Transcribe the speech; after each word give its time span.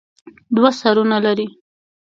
دوه 0.55 0.71
سرونه 0.79 1.17
لري. 1.25 1.47